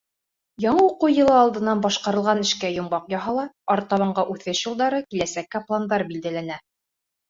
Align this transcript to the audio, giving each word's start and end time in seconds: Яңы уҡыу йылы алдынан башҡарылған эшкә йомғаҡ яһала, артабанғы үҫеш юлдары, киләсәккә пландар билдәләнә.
Яңы 0.63 0.85
уҡыу 0.85 1.11
йылы 1.15 1.35
алдынан 1.41 1.83
башҡарылған 1.83 2.43
эшкә 2.47 2.73
йомғаҡ 2.79 3.15
яһала, 3.17 3.47
артабанғы 3.79 4.27
үҫеш 4.35 4.67
юлдары, 4.67 5.07
киләсәккә 5.09 5.67
пландар 5.71 6.11
билдәләнә. 6.15 6.65